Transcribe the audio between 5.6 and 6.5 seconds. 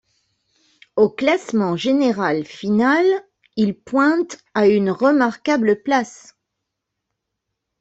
place.